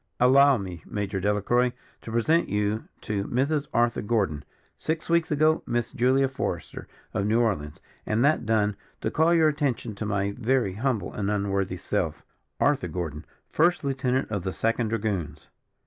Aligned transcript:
Allow 0.19 0.57
me, 0.57 0.81
Major 0.87 1.19
Delacroix, 1.19 1.73
to 2.01 2.11
present 2.11 2.49
you 2.49 2.85
to 3.01 3.25
Mrs. 3.25 3.67
Arthur 3.71 4.01
Gordon, 4.01 4.43
six 4.75 5.11
weeks 5.11 5.29
ago 5.29 5.61
Miss 5.67 5.91
Julia 5.91 6.27
Forester, 6.27 6.87
of 7.13 7.27
New 7.27 7.39
Orleans; 7.39 7.79
and 8.03 8.25
that 8.25 8.43
done, 8.43 8.75
to 9.01 9.11
call 9.11 9.31
your 9.31 9.47
attention 9.47 9.93
to 9.93 10.05
my 10.07 10.31
very 10.31 10.73
humble 10.73 11.13
and 11.13 11.29
unworthy 11.29 11.77
self, 11.77 12.25
Arthur 12.59 12.87
Gordon, 12.87 13.25
First 13.47 13.83
Lieutenant 13.83 14.31
of 14.31 14.41
the 14.43 14.53
Second 14.53 14.87
Dragoons." 14.87 15.49